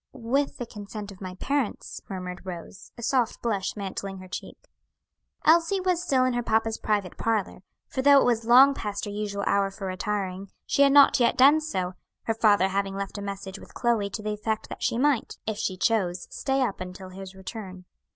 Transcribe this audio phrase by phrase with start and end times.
[0.13, 4.57] "With the consent of my parents," murmured Rose, a soft blush mantling her cheek.
[5.45, 9.11] Elsie was still in her papa's private parlor, for though it was long past her
[9.11, 11.93] usual hour for retiring, she had not yet done so;
[12.23, 15.59] her father having left a message with Chloe to the effect that she might, if
[15.59, 17.85] she chose, stay up until his return.